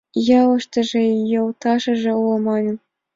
Ялыштыже 0.39 1.03
йолташыже 1.31 2.11
уло 2.21 2.37
манын. 2.47 2.77